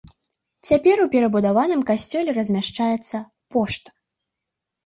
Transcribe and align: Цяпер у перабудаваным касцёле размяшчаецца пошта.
Цяпер 0.69 1.03
у 1.03 1.05
перабудаваным 1.15 1.81
касцёле 1.89 2.29
размяшчаецца 2.39 3.17
пошта. 3.55 3.89